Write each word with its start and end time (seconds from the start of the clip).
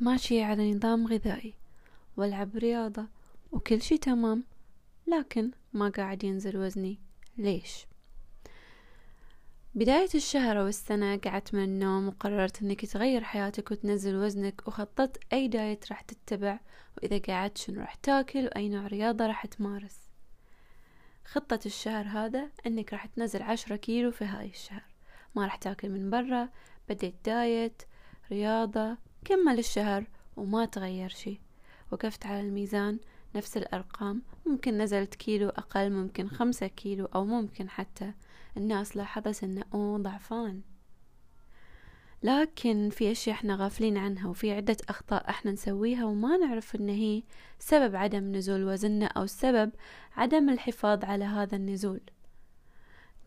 ماشية 0.00 0.44
على 0.44 0.74
نظام 0.74 1.06
غذائي 1.06 1.54
والعب 2.16 2.56
رياضة 2.56 3.06
وكل 3.52 3.82
شي 3.82 3.98
تمام 3.98 4.44
لكن 5.06 5.50
ما 5.72 5.88
قاعد 5.88 6.24
ينزل 6.24 6.56
وزني. 6.56 6.98
ليش؟ 7.38 7.86
بداية 9.74 10.08
الشهر 10.14 10.60
أو 10.60 10.66
السنة 10.66 11.16
قعدت 11.16 11.54
من 11.54 11.64
النوم 11.64 12.08
وقررت 12.08 12.62
أنك 12.62 12.86
تغير 12.86 13.24
حياتك 13.24 13.70
وتنزل 13.70 14.16
وزنك 14.16 14.68
وخططت 14.68 15.20
أي 15.32 15.48
دايت 15.48 15.90
راح 15.90 16.00
تتبع 16.00 16.60
وإذا 16.96 17.18
قعدت 17.18 17.58
شنو 17.58 17.80
راح 17.80 17.94
تاكل 17.94 18.44
وأي 18.44 18.68
نوع 18.68 18.86
رياضة 18.86 19.26
راح 19.26 19.46
تمارس. 19.46 19.98
خطة 21.24 21.60
الشهر 21.66 22.06
هذا 22.06 22.50
أنك 22.66 22.92
راح 22.92 23.06
تنزل 23.06 23.42
عشرة 23.42 23.76
كيلو 23.76 24.10
في 24.10 24.24
هاي 24.24 24.48
الشهر. 24.48 24.84
ما 25.34 25.44
راح 25.44 25.56
تاكل 25.56 25.88
من 25.88 26.10
برا 26.10 26.48
بديت 26.88 27.14
دايت 27.24 27.82
رياضة 28.30 29.09
كمل 29.24 29.58
الشهر 29.58 30.04
وما 30.36 30.64
تغير 30.64 31.08
شي. 31.08 31.40
وقفت 31.92 32.26
على 32.26 32.40
الميزان 32.40 32.98
نفس 33.34 33.56
الأرقام 33.56 34.22
ممكن 34.46 34.78
نزلت 34.78 35.14
كيلو 35.14 35.48
أقل 35.48 35.92
ممكن 35.92 36.28
خمسة 36.28 36.66
كيلو 36.66 37.04
أو 37.04 37.24
ممكن 37.24 37.68
حتى. 37.68 38.12
الناس 38.56 38.96
لاحظت 38.96 39.44
انه 39.44 39.64
أوه 39.74 39.98
ضعفان. 39.98 40.60
لكن 42.22 42.90
في 42.90 43.12
أشياء 43.12 43.36
إحنا 43.36 43.56
غافلين 43.56 43.96
عنها 43.96 44.28
وفي 44.28 44.52
عدة 44.52 44.76
أخطاء 44.88 45.30
إحنا 45.30 45.52
نسويها 45.52 46.04
وما 46.04 46.36
نعرف 46.36 46.74
إن 46.76 46.88
هي 46.88 47.22
سبب 47.58 47.96
عدم 47.96 48.36
نزول 48.36 48.64
وزننا 48.64 49.06
أو 49.06 49.26
سبب 49.26 49.70
عدم 50.16 50.50
الحفاظ 50.50 51.04
على 51.04 51.24
هذا 51.24 51.56
النزول. 51.56 52.00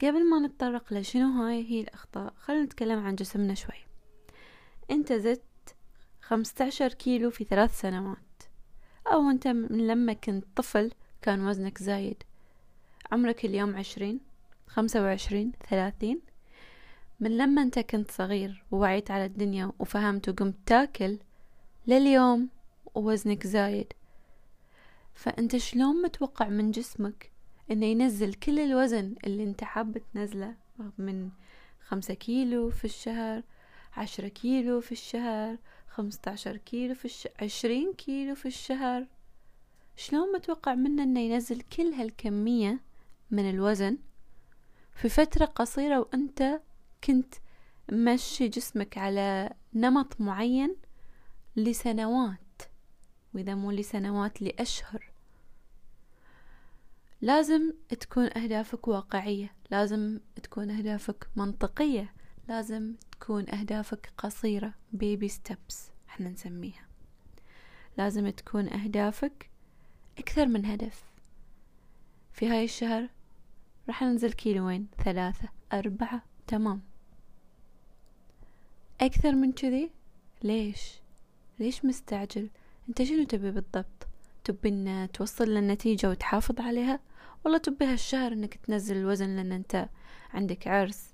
قبل 0.02 0.30
ما 0.30 0.40
نتطرق 0.40 0.94
لشنو 0.94 1.42
هاي 1.42 1.72
هي 1.72 1.82
الأخطاء 1.82 2.34
خلينا 2.38 2.64
نتكلم 2.64 3.00
عن 3.00 3.16
جسمنا 3.16 3.54
شوي. 3.54 3.86
انت 4.92 5.14
زدت 5.14 5.44
خمسة 6.34 6.66
عشر 6.66 6.94
كيلو 6.94 7.30
في 7.30 7.44
ثلاث 7.44 7.82
سنوات. 7.82 8.44
أو 9.08 9.30
أنت 9.30 9.48
من 9.48 9.88
لما 9.88 10.14
كنت 10.14 10.46
طفل 10.56 10.92
كان 11.22 11.48
وزنك 11.48 11.78
زايد. 11.78 12.24
عمرك 13.12 13.46
اليوم 13.46 13.76
عشرين 13.76 14.20
خمسة 14.68 15.04
وعشرين 15.04 15.52
ثلاثين. 15.70 16.22
من 17.20 17.38
لما 17.38 17.62
أنت 17.62 17.80
كنت 17.80 18.12
صغير 18.12 18.64
ووعيت 18.72 19.12
على 19.12 19.26
الدنيا 19.26 19.72
وفهمت 19.80 20.30
وقمت 20.30 20.56
تاكل 20.66 21.20
لليوم 21.88 22.50
ووزنك 22.96 23.48
زايد. 23.48 23.94
فأنت 25.14 25.58
شلون 25.58 26.02
متوقع 26.02 26.50
من 26.50 26.72
جسمك 26.72 27.32
إنه 27.72 27.86
ينزل 27.86 28.34
كل 28.34 28.60
الوزن 28.60 29.16
اللي 29.26 29.44
أنت 29.44 29.64
حاب 29.64 29.98
تنزله؟ 30.14 30.56
من 30.98 31.30
خمسة 31.88 32.14
كيلو 32.14 32.70
في 32.70 32.86
الشهر 32.86 33.44
عشرة 33.98 34.28
كيلو 34.28 34.82
في 34.82 34.92
الشهر 34.92 35.58
خمسة 35.94 36.22
عشر 36.28 36.58
كيلو 36.58 36.96
في 36.96 37.06
الشهر 37.06 37.34
عشرين 37.42 37.94
كيلو 37.94 38.36
في 38.36 38.46
الشهر. 38.46 39.08
شلون 39.96 40.34
متوقع 40.34 40.76
منه 40.76 41.04
إنه 41.04 41.20
ينزل 41.20 41.62
كل 41.62 41.94
هالكمية 41.94 42.80
من 43.32 43.50
الوزن؟ 43.50 43.98
في 44.96 45.10
فترة 45.10 45.46
قصيرة 45.46 46.00
وأنت 46.00 46.62
كنت 47.04 47.34
مشي 47.92 48.48
جسمك 48.48 48.98
على 48.98 49.54
نمط 49.74 50.22
معين 50.22 50.76
لسنوات 51.56 52.62
وإذا 53.34 53.56
مو 53.56 53.72
لسنوات 53.72 54.42
لأشهر. 54.42 55.12
لازم 57.22 57.74
تكون 58.00 58.38
أهدافك 58.38 58.88
واقعية 58.88 59.56
لازم 59.72 60.20
تكون 60.44 60.72
أهدافك 60.72 61.28
منطقية 61.36 62.14
لازم 62.48 62.96
تكون 63.12 63.50
أهدافك 63.50 64.14
قصيرة 64.18 64.74
بيبي 64.94 65.28
ستيبس 65.28 65.93
إحنا 66.14 66.30
نسميها. 66.30 66.86
لازم 67.98 68.30
تكون 68.30 68.74
أهدافك 68.74 69.50
أكثر 70.18 70.46
من 70.46 70.66
هدف. 70.66 71.04
في 72.34 72.48
هاي 72.48 72.64
الشهر 72.64 73.10
راح 73.88 74.04
ننزل 74.04 74.34
كيلوين 74.34 74.88
ثلاثة 75.04 75.50
أربعة 75.74 76.24
تمام. 76.48 76.82
أكثر 79.02 79.36
من 79.36 79.52
كذي؟ 79.52 79.92
ليش؟ 80.44 81.00
ليش 81.60 81.86
مستعجل؟ 81.86 82.50
أنت 82.90 83.04
شنو 83.04 83.24
تبي 83.24 83.52
بالضبط؟ 83.52 84.08
تبي 84.44 84.70
إن 84.70 85.08
توصل 85.14 85.46
للنتيجة 85.50 86.10
وتحافظ 86.10 86.62
عليها؟ 86.62 87.00
والله 87.44 87.58
تبي 87.58 87.86
هالشهر 87.86 88.32
إنك 88.34 88.56
تنزل 88.56 88.98
الوزن 88.98 89.36
لأن 89.36 89.52
أنت 89.52 89.90
عندك 90.34 90.68
عرس 90.68 91.14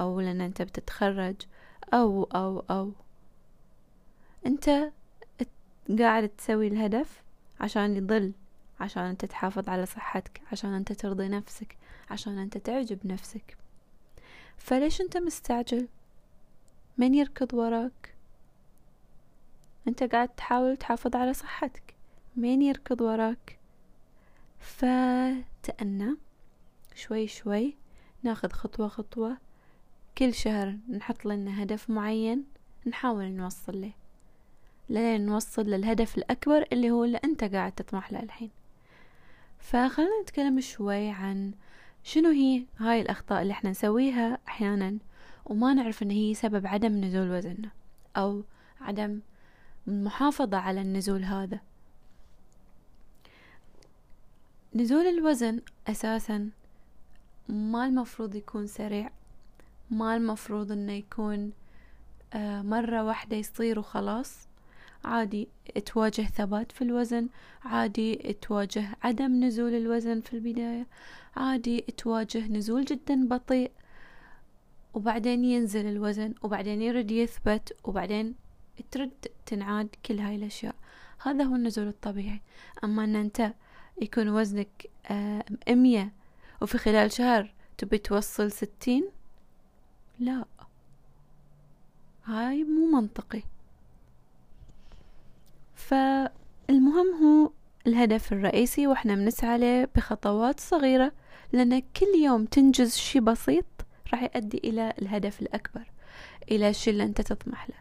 أو 0.00 0.20
لأن 0.20 0.40
أنت 0.40 0.62
بتتخرج 0.62 1.36
أو 1.94 2.24
أو 2.24 2.58
أو. 2.58 2.92
أنت 4.46 4.92
قاعد 5.98 6.28
تسوي 6.28 6.68
الهدف 6.68 7.22
عشان 7.60 7.96
يضل 7.96 8.32
عشان 8.80 9.02
أنت 9.02 9.24
تحافظ 9.24 9.68
على 9.68 9.86
صحتك 9.86 10.40
عشان 10.52 10.72
أنت 10.74 10.92
ترضي 10.92 11.28
نفسك 11.28 11.76
عشان 12.10 12.38
أنت 12.38 12.58
تعجب 12.58 13.06
نفسك. 13.06 13.56
فليش 14.56 15.00
أنت 15.00 15.16
مستعجل؟ 15.16 15.88
من 16.98 17.14
يركض 17.14 17.54
وراك؟ 17.54 18.14
أنت 19.88 20.02
قاعد 20.02 20.28
تحاول 20.28 20.76
تحافظ 20.76 21.16
على 21.16 21.34
صحتك. 21.34 21.94
مين 22.36 22.62
يركض 22.62 23.00
وراك؟ 23.00 23.58
فتأنى. 24.58 26.16
شوي 26.94 27.26
شوي. 27.26 27.76
ناخذ 28.22 28.50
خطوة 28.52 28.88
خطوة. 28.88 29.36
كل 30.18 30.34
شهر 30.34 30.76
نحط 30.88 31.24
لنا 31.24 31.62
هدف 31.62 31.90
معين 31.90 32.44
نحاول 32.86 33.24
نوصل 33.24 33.80
له. 33.80 33.92
لين 34.90 35.26
نوصل 35.26 35.62
للهدف 35.62 36.18
الأكبر 36.18 36.66
اللي 36.72 36.90
هو 36.90 37.04
اللي 37.04 37.20
أنت 37.24 37.44
قاعد 37.44 37.72
تطمح 37.72 38.12
له 38.12 38.20
الحين. 38.22 38.50
فخلنا 39.58 40.22
نتكلم 40.22 40.60
شوي 40.60 41.10
عن 41.10 41.52
شنو 42.04 42.30
هي 42.30 42.64
هاي 42.78 43.00
الأخطاء 43.00 43.42
اللي 43.42 43.52
إحنا 43.52 43.70
نسويها 43.70 44.38
أحيانا 44.48 44.98
وما 45.46 45.74
نعرف 45.74 46.02
إن 46.02 46.10
هي 46.10 46.34
سبب 46.34 46.66
عدم 46.66 47.04
نزول 47.04 47.30
وزننا 47.30 47.70
أو 48.16 48.42
عدم 48.80 49.20
المحافظة 49.88 50.56
على 50.56 50.80
النزول 50.80 51.24
هذا. 51.24 51.60
نزول 54.74 55.06
الوزن 55.06 55.60
أساسا 55.88 56.50
ما 57.48 57.86
المفروض 57.86 58.34
يكون 58.34 58.66
سريع 58.66 59.10
ما 59.90 60.16
المفروض 60.16 60.72
إنه 60.72 60.92
يكون 60.92 61.52
آه، 62.34 62.62
مرة 62.62 63.04
واحدة 63.04 63.36
يصير 63.36 63.78
وخلاص. 63.78 64.49
عادي 65.04 65.48
تواجه 65.86 66.22
ثبات 66.22 66.72
في 66.72 66.82
الوزن 66.82 67.28
عادي 67.64 68.36
تواجه 68.42 68.96
عدم 69.02 69.44
نزول 69.44 69.74
الوزن 69.74 70.20
في 70.20 70.32
البداية 70.32 70.86
عادي 71.36 71.80
تواجه 71.80 72.48
نزول 72.48 72.84
جدا 72.84 73.28
بطيء 73.28 73.70
وبعدين 74.94 75.44
ينزل 75.44 75.86
الوزن 75.86 76.34
وبعدين 76.42 76.82
يرد 76.82 77.10
يثبت 77.10 77.76
وبعدين 77.84 78.34
ترد 78.90 79.12
تنعاد 79.46 79.88
كل 80.06 80.18
هاي 80.18 80.36
الأشياء. 80.36 80.74
هذا 81.22 81.44
هو 81.44 81.54
النزول 81.54 81.88
الطبيعي. 81.88 82.40
أما 82.84 83.04
أن 83.04 83.16
أنت 83.16 83.52
يكون 84.02 84.28
وزنك 84.28 84.90
آه، 85.10 85.44
مية 85.70 86.12
وفي 86.62 86.78
خلال 86.78 87.12
شهر 87.12 87.54
تبي 87.78 87.98
توصل 87.98 88.52
ستين 88.52 89.04
لا. 90.18 90.44
هاي 92.24 92.64
مو 92.64 93.00
منطقي. 93.00 93.42
فالمهم 95.80 97.24
هو 97.24 97.50
الهدف 97.86 98.32
الرئيسي 98.32 98.86
وإحنا 98.86 99.14
بنسعى 99.14 99.58
له 99.58 99.88
بخطوات 99.96 100.60
صغيرة 100.60 101.12
لأن 101.52 101.78
كل 101.78 102.06
يوم 102.24 102.44
تنجز 102.44 102.96
شي 102.96 103.20
بسيط 103.20 103.64
راح 104.12 104.22
يؤدي 104.22 104.58
إلى 104.58 104.94
الهدف 105.02 105.42
الأكبر 105.42 105.90
إلى 106.50 106.68
الشي 106.68 106.90
اللي 106.90 107.02
أنت 107.04 107.20
تطمح 107.20 107.70
له. 107.70 107.76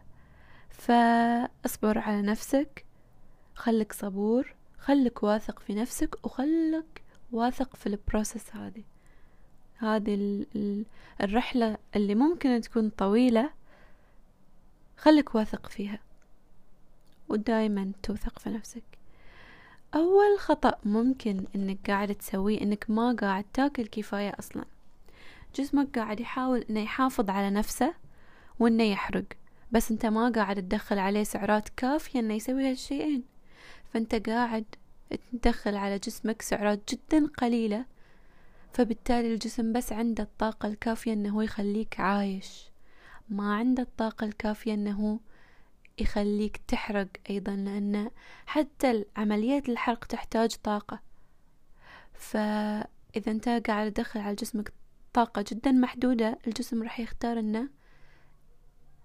فاصبر 0.70 1.98
على 1.98 2.22
نفسك 2.22 2.86
خلك 3.56 3.94
صبور 3.94 4.56
خلك 4.80 5.24
واثق 5.24 5.60
في 5.60 5.76
نفسك 5.76 6.26
وخلك 6.26 7.02
واثق 7.32 7.76
في 7.76 7.88
ال 7.88 7.96
process 7.96 8.56
هذه. 8.56 8.84
هذه 9.78 10.46
الرحلة 11.22 11.78
اللي 11.96 12.16
ممكن 12.16 12.62
تكون 12.62 12.90
طويلة 12.90 13.50
خلك 14.98 15.36
واثق 15.36 15.70
فيها. 15.70 16.00
ودايما 17.30 17.92
توثق 18.04 18.40
في 18.40 18.50
نفسك. 18.50 18.84
أول 19.96 20.40
خطأ 20.40 20.76
ممكن 20.86 21.46
إنك 21.56 21.78
قاعد 21.88 22.16
تسويه 22.16 22.62
إنك 22.62 22.86
ما 22.90 23.16
قاعد 23.22 23.46
تاكل 23.54 23.88
كفاية 23.88 24.36
أصلا. 24.40 24.66
جسمك 25.56 26.00
قاعد 26.00 26.20
يحاول 26.20 26.66
إنه 26.70 26.80
يحافظ 26.80 27.30
على 27.30 27.50
نفسه 27.50 27.94
وإنه 28.60 28.84
يحرق 28.84 29.26
بس 29.72 29.92
أنت 29.92 30.06
ما 30.06 30.30
قاعد 30.30 30.56
تدخل 30.56 31.00
عليه 31.00 31.24
سعرات 31.24 31.70
كافية 31.70 32.20
إنه 32.20 32.34
يسوي 32.34 32.70
هالشيئين. 32.72 33.24
فأنت 33.94 34.30
قاعد 34.30 34.66
تدخل 35.32 35.76
على 35.76 36.00
جسمك 36.00 36.42
سعرات 36.42 36.94
جدا 36.94 37.28
قليلة 37.28 37.86
فبالتالي 38.74 39.34
الجسم 39.34 39.74
بس 39.74 39.94
عنده 39.94 40.24
الطاقة 40.24 40.68
الكافية 40.68 41.14
إنه 41.14 41.44
يخليك 41.44 42.00
عايش. 42.00 42.64
ما 43.30 43.56
عنده 43.56 43.84
الطاقة 43.84 44.26
الكافية 44.26 44.74
إنه 44.74 45.20
يخليك 46.02 46.58
تحرق 46.68 47.08
أيضا 47.30 47.56
لأن 47.56 48.12
حتى 48.46 49.06
عملية 49.18 49.64
الحرق 49.70 50.06
تحتاج 50.06 50.56
طاقة. 50.56 51.00
فإذا 52.14 53.32
أنت 53.32 53.50
قاعد 53.68 53.92
تدخل 53.92 54.20
على 54.20 54.36
جسمك 54.36 54.74
طاقة 55.14 55.46
جدا 55.48 55.72
محدودة 55.72 56.40
الجسم 56.48 56.84
راح 56.84 57.00
يختار 57.00 57.40
أنه 57.40 57.70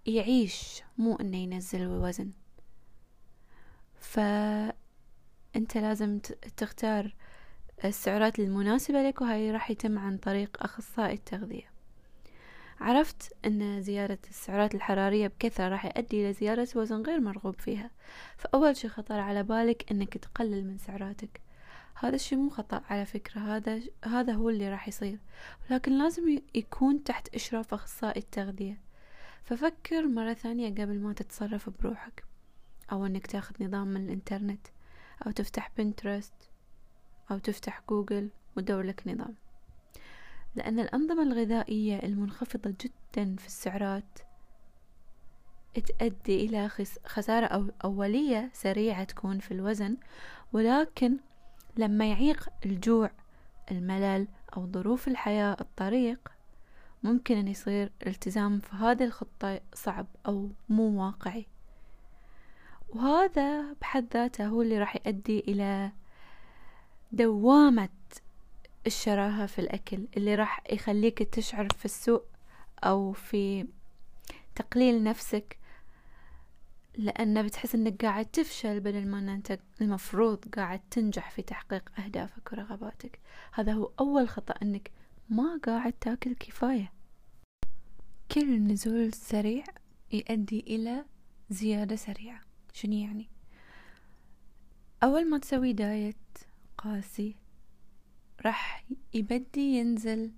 يعيش 0.07 0.83
مو 0.99 1.17
أنه 1.17 1.37
ينزل 1.37 1.81
الوزن 1.81 2.31
فأنت 4.01 4.75
لازم 5.77 6.19
تختار 6.57 7.15
السعرات 7.85 8.39
المناسبة 8.39 9.03
لك 9.03 9.21
وهاي 9.21 9.51
راح 9.51 9.71
يتم 9.71 9.99
عن 9.99 10.19
طريق 10.19 10.63
أخصائي 10.63 11.15
التغذية. 11.15 11.74
عرفت 12.81 13.33
أن 13.45 13.83
زيادة 13.83 14.19
السعرات 14.31 14.75
الحرارية 14.75 15.27
بكثرة 15.27 15.69
راح 15.69 15.85
يؤدي 15.85 16.21
إلى 16.21 16.33
زيادة 16.33 16.69
وزن 16.77 17.03
غير 17.03 17.21
مرغوب 17.21 17.61
فيها. 17.61 17.91
فأول 18.37 18.77
شي 18.77 18.89
خطر 18.89 19.21
على 19.21 19.43
بالك 19.43 19.93
أنك 19.93 20.19
تقلل 20.19 20.65
من 20.67 20.79
سعراتك. 20.79 21.41
هذا 21.95 22.15
الشي 22.15 22.37
مو 22.37 22.51
خطأ 22.51 22.83
على 22.91 23.07
فكرة 23.07 23.41
هذا 23.41 23.81
هذا 24.05 24.33
هو 24.33 24.51
اللي 24.51 24.69
راح 24.69 24.89
يصير. 24.89 25.19
لكن 25.71 25.99
لازم 25.99 26.39
يكون 26.55 27.05
تحت 27.05 27.35
إشراف 27.35 27.75
أخصائي 27.75 28.21
التغذية. 28.21 28.79
ففكر 29.45 30.07
مرة 30.07 30.35
ثانية 30.35 30.71
قبل 30.71 31.01
ما 31.01 31.13
تتصرف 31.13 31.71
بروحك 31.81 32.25
أو 32.93 33.07
أنك 33.07 33.27
تاخذ 33.27 33.65
نظام 33.65 33.89
من 33.89 34.05
الإنترنت 34.05 34.67
أو 35.27 35.31
تفتح 35.31 35.71
بنترست 35.79 36.35
أو 37.31 37.39
تفتح 37.39 37.83
جوجل 37.89 38.29
ودور 38.57 38.83
لك 38.83 39.03
نظام. 39.07 39.35
لأن 40.55 40.81
الأنظمة 40.81 41.23
الغذائية 41.23 42.03
المنخفضة 42.03 42.75
جدا 42.81 43.37
في 43.37 43.47
السعرات 43.47 44.19
تؤدي 45.81 46.47
إلى 46.47 46.69
خسارة 47.07 47.47
أو 47.47 47.71
أولية 47.85 48.51
سريعة 48.53 49.05
تكون 49.05 49.39
في 49.39 49.55
الوزن 49.55 49.97
ولكن 50.53 51.19
لما 51.77 52.11
يعيق 52.11 52.49
الجوع 52.67 53.11
الملل 53.71 54.29
أو 54.57 54.67
ظروف 54.67 55.09
الحياة 55.09 55.57
الطريق 55.61 56.29
ممكن 57.03 57.37
أن 57.37 57.49
يصير 57.49 57.93
الالتزام 58.03 58.59
في 58.59 58.77
هذه 58.77 59.05
الخطة 59.05 59.61
صعب 59.75 60.07
أو 60.27 60.51
مو 60.69 61.05
واقعي. 61.05 61.47
وهذا 62.89 63.73
بحد 63.73 64.07
ذاته 64.15 64.47
هو 64.47 64.63
اللي 64.63 64.79
راح 64.79 64.97
يؤدي 64.97 65.41
إلى 65.41 65.93
دوامة 67.13 67.89
الشراهة 68.87 69.47
في 69.47 69.59
الأكل 69.59 70.07
اللي 70.17 70.35
راح 70.35 70.63
يخليك 70.73 71.23
تشعر 71.23 71.69
في 71.79 71.85
السوء 71.85 72.23
أو 72.85 73.13
في 73.13 73.67
تقليل 74.55 75.03
نفسك 75.03 75.59
لأن 76.97 77.43
بتحس 77.43 77.75
إنك 77.75 78.05
قاعد 78.05 78.27
تفشل 78.27 78.81
بدل 78.81 79.07
ما 79.07 79.19
أنت 79.19 79.59
المفروض 79.81 80.45
قاعد 80.55 80.81
تنجح 80.91 81.31
في 81.31 81.43
تحقيق 81.43 81.91
أهدافك 81.99 82.53
ورغباتك. 82.53 83.19
هذا 83.53 83.73
هو 83.73 83.91
أول 84.01 84.29
خطأ 84.29 84.55
إنك 84.63 84.91
ما 85.29 85.61
قاعد 85.67 85.93
تاكل 85.93 86.35
كفاية. 86.35 86.93
كل 88.33 88.63
نزول 88.63 89.13
سريع 89.13 89.65
يؤدي 90.13 90.61
إلى 90.61 91.05
زيادة 91.51 91.97
سريعة. 91.97 92.41
شنو 92.73 92.93
يعني؟ 92.93 93.29
أول 95.03 95.31
ما 95.31 95.39
تسوي 95.39 95.73
دايت 95.73 96.17
قاسي 96.79 97.37
راح 98.45 98.85
يبدي 99.15 99.61
ينزل 99.61 100.33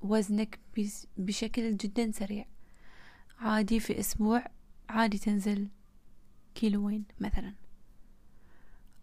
وزنك 0.00 0.60
بشكل 1.16 1.76
جدا 1.76 2.10
سريع. 2.10 2.44
عادي 3.38 3.80
في 3.80 4.00
أسبوع 4.00 4.44
عادي 4.88 5.18
تنزل 5.18 5.68
كيلوين 6.54 7.04
مثلا. 7.20 7.54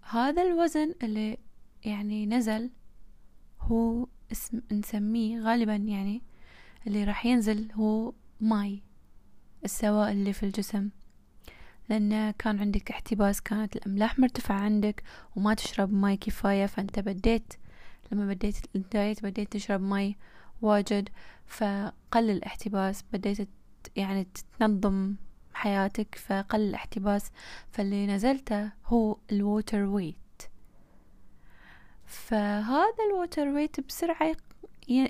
هذا 0.02 0.42
الوزن 0.42 0.94
اللي 1.04 1.38
يعني 1.84 2.26
نزل 2.26 2.72
هو 3.60 4.08
اسم 4.32 4.62
نسميه 4.72 5.40
غالبا 5.40 5.76
يعني 5.76 6.22
اللي 6.88 7.04
راح 7.04 7.26
ينزل 7.26 7.72
هو 7.72 8.14
ماي 8.40 8.84
السوائل 9.66 10.18
اللي 10.18 10.34
في 10.34 10.44
الجسم. 10.44 10.90
لأن 11.90 12.32
كان 12.32 12.60
عندك 12.60 12.92
احتباس 12.92 13.42
كانت 13.42 13.76
الأملاح 13.76 14.20
مرتفعة 14.20 14.60
عندك 14.60 15.04
وما 15.36 15.54
تشرب 15.54 15.94
ماي 15.94 16.18
كفاية 16.18 16.66
فأنت 16.66 17.00
بديت 17.00 17.54
لما 18.12 18.34
بديت 18.34 18.58
ال 18.76 18.85
diet 18.85 19.24
بديت 19.24 19.52
تشرب 19.52 19.82
ماي 19.82 20.16
واجد 20.62 21.10
فقل 21.46 22.30
الاحتباس 22.30 23.04
بديت 23.14 23.50
يعني 23.96 24.28
تنظم 24.60 25.16
حياتك 25.54 26.16
فقل 26.16 26.62
الاحتباس. 26.62 27.32
فاللي 27.72 28.08
نزلته 28.08 28.72
هو 28.86 29.18
ال 29.32 29.40
water 29.40 29.84
weight 29.84 30.16
فهذا 32.06 33.04
ال 33.10 33.16
water 33.16 33.48
weight 33.48 33.80
بسرعة 33.80 34.36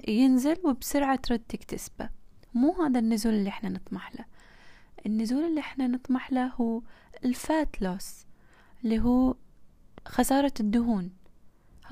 ينزل 0.07 0.57
وبسرعة 0.63 1.15
ترد 1.15 1.39
تكتسبه. 1.39 2.09
مو 2.53 2.83
هذا 2.83 2.99
النزول 2.99 3.33
اللي 3.33 3.49
إحنا 3.49 3.69
نطمح 3.69 4.15
له. 4.15 4.25
النزول 5.05 5.43
اللي 5.43 5.59
إحنا 5.59 5.87
نطمح 5.87 6.31
له 6.31 6.47
هو 6.47 6.81
ال 7.25 7.39
fat 7.39 7.81
loss 7.81 8.25
اللي 8.83 8.99
هو 8.99 9.35
خسارة 10.07 10.53
الدهون. 10.59 11.11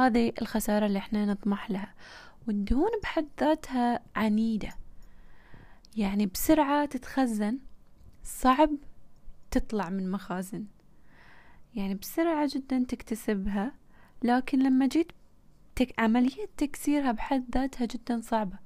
هذه 0.02 0.34
الخسارة 0.42 0.86
اللي 0.86 1.00
إحنا 1.00 1.26
نطمح 1.26 1.72
لها. 1.72 1.94
والدهون 2.48 2.92
بحد 3.04 3.28
ذاتها 3.40 4.00
عنيدة. 4.16 4.70
يعني 5.98 6.26
بسرعة 6.26 6.86
تتخزن 6.86 7.60
صعب 8.24 8.70
تطلع 9.52 9.90
من 9.90 10.12
مخازن. 10.12 10.66
يعني 11.76 11.96
بسرعة 11.96 12.50
جدا 12.54 12.86
تكتسبها 12.88 13.72
لكن 14.24 14.60
لما 14.60 14.88
جيت 14.88 15.12
تك 15.76 16.00
عملية 16.00 16.46
تكسيرها 16.58 17.12
بحد 17.12 17.46
ذاتها 17.56 17.86
جدا 17.86 18.22
صعبة. 18.22 18.58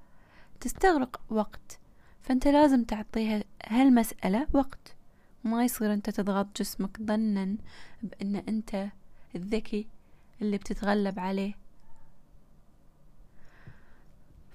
تستغرق 0.59 1.21
وقت 1.29 1.79
فأنت 2.21 2.47
لازم 2.47 2.83
تعطيها 2.83 3.43
هالمسألة 3.67 4.47
وقت. 4.53 4.95
ما 5.43 5.63
يصير 5.65 5.93
أنت 5.93 6.09
تضغط 6.09 6.59
جسمك 6.59 6.97
ظنا 7.01 7.57
بأن 8.03 8.35
أنت 8.35 8.87
الذكي. 9.35 9.87
اللي 10.41 10.57
بتتغلب 10.57 11.19
عليه. 11.19 11.53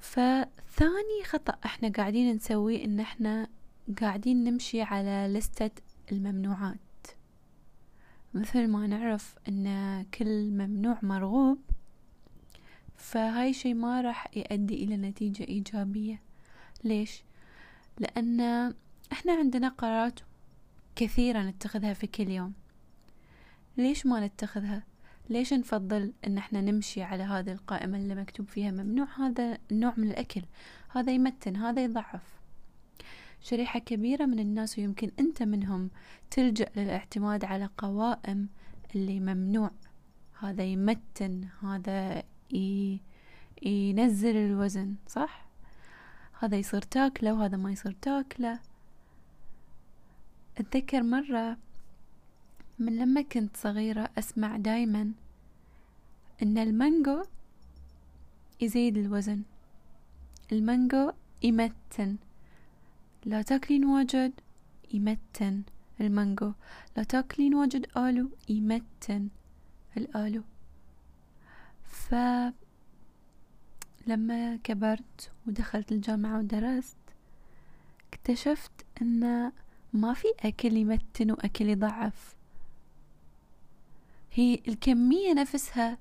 فثاني 0.00 1.25
خطأ 1.25 1.59
إحنا 1.64 1.88
قاعدين 1.88 2.37
نسويه 2.37 2.85
إن 2.85 3.00
إحنا 3.00 3.49
قاعدين 4.00 4.45
نمشي 4.45 4.83
على 4.83 5.29
لستة 5.33 5.71
الممنوعات. 6.12 6.79
مثل 8.35 8.69
ما 8.69 8.87
نعرف 8.87 9.35
إن 9.49 10.07
كل 10.14 10.50
ممنوع 10.50 10.99
مرغوب 11.03 11.59
فهاي 12.97 13.53
شي 13.53 13.75
ما 13.75 14.00
راح 14.00 14.26
يؤدي 14.37 14.85
إلى 14.85 14.97
نتيجة 14.97 15.43
إيجابية. 15.45 16.23
ليش؟ 16.85 17.23
لأن 17.99 18.41
إحنا 19.12 19.33
عندنا 19.33 19.69
قرارات 19.69 20.21
كثيرة 20.97 21.43
نتخذها 21.43 21.93
في 21.93 22.07
كل 22.07 22.29
يوم. 22.29 22.53
ليش 23.76 24.07
ما 24.07 24.26
نتخذها؟ 24.26 24.83
ليش 25.31 25.53
نفضل 25.53 26.13
إن 26.27 26.39
إحنا 26.39 26.61
نمشي 26.61 27.03
على 27.03 27.23
هذه 27.23 27.53
القائمة 27.53 27.99
اللي 27.99 28.15
مكتوب 28.15 28.49
فيها 28.49 28.71
ممنوع؟ 28.71 29.07
هذا 29.17 29.59
النوع 29.71 29.95
من 29.97 30.11
الأكل 30.11 30.43
هذا 30.89 31.13
يمتن 31.13 31.57
هذا 31.57 31.85
يضعف. 31.85 32.39
شريحة 33.41 33.79
كبيرة 33.79 34.27
من 34.27 34.39
الناس 34.39 34.79
ويمكن 34.79 35.11
أنت 35.21 35.43
منهم 35.43 35.91
تلجأ 36.31 36.67
للاعتماد 36.77 37.45
على 37.45 37.69
قوائم 37.79 38.49
اللي 38.95 39.21
ممنوع. 39.21 39.71
هذا 40.41 40.65
يمتن 40.65 41.49
هذا 41.63 42.23
ي... 42.53 43.01
ينزل 43.63 44.37
الوزن 44.37 44.95
صح؟ 45.07 45.49
هذا 46.41 46.57
يصير 46.57 46.83
تاكلة 46.83 47.35
وهذا 47.35 47.57
ما 47.57 47.73
يصير 47.73 47.93
تاكلة. 48.03 48.61
أتذكر 50.59 51.03
مرة 51.03 51.57
من 52.79 52.97
لما 52.99 53.23
كنت 53.23 53.57
صغيرة 53.57 54.11
أسمع 54.19 54.57
دايما 54.57 55.13
إن 56.43 56.59
المانجو 56.59 57.23
يزيد 58.61 58.97
الوزن. 58.97 59.43
المانجو 60.53 61.13
يمتن. 61.43 62.17
لا 63.25 63.43
تاكلين 63.43 63.85
واجد 63.85 64.33
يمتن. 64.95 65.63
المانجو. 66.01 66.53
لا 66.97 67.03
تاكلين 67.03 67.55
واجد 67.55 67.87
آلو 67.97 68.31
يمتن. 68.49 69.29
الآلو. 69.97 70.43
ف 71.85 72.15
لما 74.07 74.57
كبرت 74.57 75.31
ودخلت 75.47 75.93
الجامعة 75.93 76.39
ودرست 76.39 76.97
اكتشفت 78.13 78.73
إن 79.03 79.53
ما 79.93 80.15
في 80.15 80.29
أكل 80.41 80.77
يمتن 80.77 81.31
وأكل 81.31 81.69
يضعف. 81.69 82.38
هي 84.38 84.61
الكمية 84.68 85.35
نفسها 85.35 85.99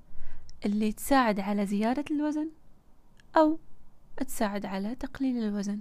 اللي 0.66 0.92
تساعد 0.92 1.40
على 1.40 1.66
زيادة 1.66 2.04
الوزن 2.10 2.50
أو 3.36 3.58
تساعد 4.16 4.66
على 4.66 4.94
تقليل 4.94 5.44
الوزن. 5.44 5.80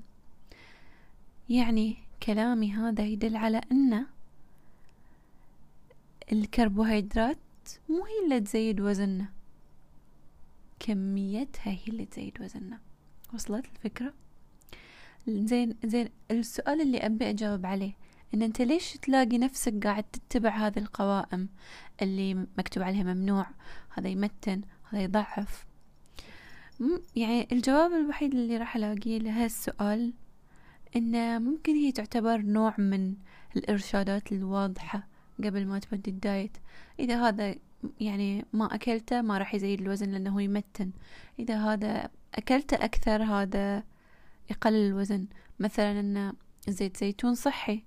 يعني 1.50 1.98
كلامي 2.24 2.74
هذا 2.74 3.06
يدل 3.06 3.36
على 3.36 3.62
أن 3.72 4.06
الكربوهيدرات 6.32 7.38
مو 7.90 8.06
هي 8.06 8.24
اللي 8.24 8.40
تزيد 8.40 8.82
وزننا. 8.82 9.30
كميتها 10.80 11.72
هي 11.72 11.88
اللي 11.88 12.06
تزيد 12.06 12.42
وزننا. 12.42 12.80
وصلت 13.34 13.66
الفكرة؟ 13.66 14.14
زين 15.28 15.76
زين 15.86 16.10
السؤال 16.32 16.82
اللي 16.82 17.06
أبي 17.06 17.30
أجاوب 17.30 17.66
عليه. 17.66 17.94
إن 18.34 18.42
أنت 18.42 18.62
ليش 18.62 18.94
تلاقي 18.94 19.38
نفسك 19.38 19.88
قاعد 19.88 20.04
تتبع 20.04 20.50
هذه 20.50 20.80
القوائم 20.80 21.50
اللي 22.02 22.34
مكتوب 22.34 22.84
عليها 22.84 23.04
ممنوع؟ 23.04 23.48
هذا 23.94 24.08
يمتن 24.08 24.62
هذا 24.90 25.04
يضعف. 25.04 25.66
يعني 27.16 27.48
الجواب 27.52 27.92
الوحيد 27.92 28.34
اللي 28.34 28.58
راح 28.58 28.76
ألاقيه 28.76 29.20
لهالسؤال 29.20 30.14
إن 30.96 31.42
ممكن 31.42 31.74
هي 31.74 31.92
تعتبر 31.92 32.38
نوع 32.38 32.76
من 32.78 33.16
الإرشادات 33.56 34.32
الواضحة 34.32 35.08
قبل 35.44 35.66
ما 35.66 35.80
تبدي 35.80 36.12
الدايت. 36.12 36.58
إذا 37.00 37.28
هذا 37.28 37.56
يعني 38.00 38.46
ما 38.54 38.76
أكلته 38.76 39.22
ما 39.22 39.38
راح 39.38 39.56
يزيد 39.56 39.82
الوزن 39.82 40.10
لأنه 40.12 40.42
يمتن. 40.42 40.92
إذا 41.40 41.58
هذا 41.58 42.10
أكلته 42.36 42.76
أكثر 42.76 43.24
هذا 43.24 43.84
يقلل 44.50 44.88
الوزن. 44.88 45.28
مثلا 45.60 46.00
أن 46.00 46.34
زيت 46.68 46.98
زيتون 46.98 47.36
صحي. 47.36 47.84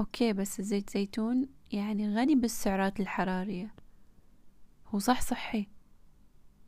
okay 0.00 0.32
بس 0.32 0.60
زيت 0.60 0.90
زيتون 0.90 1.48
يعني 1.72 2.14
غني 2.16 2.34
بالسعرات 2.34 3.00
الحرارية. 3.00 3.74
هو 4.86 4.98
صح 4.98 5.20
صحي 5.20 5.66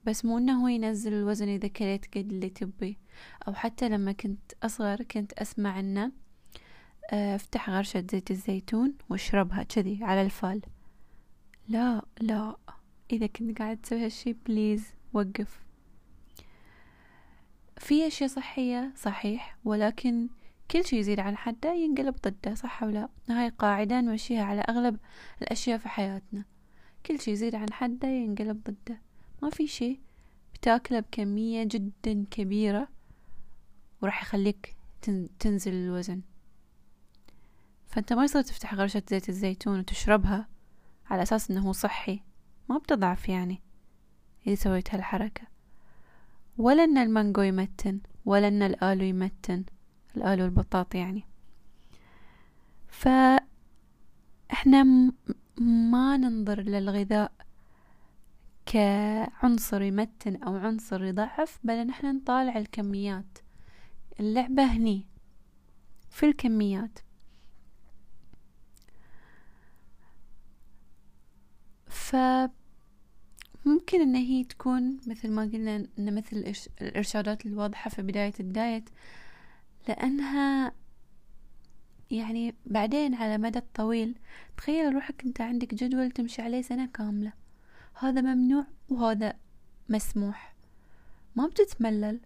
بس 0.05 0.25
مو 0.25 0.39
إنه 0.39 0.71
ينزل 0.71 1.13
الوزن 1.13 1.49
إذا 1.49 1.69
كليت 1.69 2.07
قد 2.07 2.33
اللي 2.33 2.51
تبي 2.51 2.99
أو 3.49 3.55
حتى 3.55 3.89
لما 3.89 4.13
كنت 4.13 4.53
أصغر 4.63 5.03
كنت 5.03 5.33
أسمع 5.33 5.81
إنه 5.81 6.13
آه، 7.13 7.35
افتح 7.35 7.71
غرشة 7.71 8.07
زيت 8.11 8.31
الزيتون 8.31 8.95
واشربها 9.11 9.63
كذي 9.63 10.05
على 10.05 10.23
الفال. 10.23 10.63
لا 11.69 12.03
لا. 12.21 12.57
إذا 13.13 13.27
كنت 13.27 13.59
قاعد 13.59 13.77
تسوي 13.77 14.05
هالشي 14.05 14.33
بليز 14.33 14.87
وقف. 15.13 15.65
في 17.79 18.07
أشياء 18.07 18.29
صحية 18.31 18.93
صحيح 18.97 19.57
ولكن 19.65 20.29
كل 20.71 20.85
شي 20.85 20.99
يزيد 20.99 21.21
عن 21.21 21.37
حده 21.37 21.73
ينقلب 21.73 22.17
ضده 22.27 22.55
صح 22.55 22.83
ولا 22.83 23.09
هاي 23.29 23.49
قاعدة 23.49 24.01
نمشيها 24.01 24.45
على 24.45 24.61
أغلب 24.61 24.99
الأشياء 25.43 25.79
في 25.79 25.89
حياتنا. 25.89 26.45
كل 27.07 27.21
شي 27.21 27.31
يزيد 27.31 27.55
عن 27.55 27.73
حده 27.73 28.09
ينقلب 28.09 28.63
ضده. 28.65 29.01
ما 29.43 29.51
في 29.51 29.67
شي 29.67 30.01
بتاكله 30.55 31.01
بكمية 31.01 31.65
جدا 31.65 32.25
كبيرة 32.31 32.89
وراح 34.03 34.23
يخليك 34.23 34.77
تنزل 35.39 35.73
الوزن. 35.73 36.21
فأنت 37.87 38.13
ما 38.13 38.25
يصير 38.25 38.43
تفتح 38.43 38.75
غرشة 38.75 39.03
زيت 39.09 39.29
الزيتون 39.29 39.79
وتشربها 39.79 40.49
على 41.11 41.23
أساس 41.23 41.51
إنه 41.51 41.73
صحي. 41.73 42.21
ما 42.69 42.79
بتضعف 42.79 43.29
يعني 43.29 43.63
إذا 44.47 44.55
سويت 44.55 44.95
هالحركة. 44.95 45.43
ولا 46.59 46.85
إن 46.85 46.99
المانجو 46.99 47.41
يمتن 47.41 48.01
ولا 48.25 48.49
إن 48.49 48.63
الآلو 48.63 49.05
يمتن. 49.05 49.65
الالو 50.17 50.45
والبطاط 50.45 50.95
يعني. 50.95 51.25
ف 52.89 53.09
إحنا 54.53 54.83
ما 55.61 56.17
ننظر 56.17 56.61
للغذاء 56.61 57.33
كعنصر 58.67 59.83
يمتن 59.83 60.43
أو 60.43 60.57
عنصر 60.57 61.05
يضعف 61.05 61.59
بل 61.65 61.87
نحن 61.87 62.17
نطالع 62.17 62.59
الكميات. 62.59 63.39
اللعبة 64.21 64.65
هني 64.65 65.07
في 66.11 66.27
الكميات. 66.27 66.99
فممكن 71.87 72.51
إن 74.01 74.15
هي 74.15 74.45
تكون 74.45 75.01
مثل 75.07 75.31
ما 75.31 75.43
قلنا 75.43 75.77
إن 75.99 76.15
مثل 76.15 76.55
الإرشادات 76.81 77.47
الواضحة 77.47 77.91
في 77.91 78.03
بداية 78.03 78.35
الدايت 78.41 78.91
لأنها 79.89 80.73
يعني 82.11 82.55
بعدين 82.67 83.15
على 83.15 83.39
مدى 83.39 83.59
الطويل 83.59 84.19
تخيل 84.57 84.95
روحك 84.95 85.25
أنت 85.25 85.41
عندك 85.41 85.75
جدول 85.75 86.11
تمشي 86.11 86.43
عليه 86.43 86.63
سنة 86.63 86.87
كاملة. 86.87 87.33
هذا 87.95 88.21
ممنوع 88.21 88.67
وهذا 88.89 89.35
مسموح. 89.89 90.55
ما 91.37 91.47
بتتملل 91.47 92.21